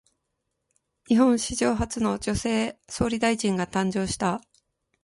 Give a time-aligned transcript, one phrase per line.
[1.05, 4.41] 日本史上初の女性総理大臣が誕生した。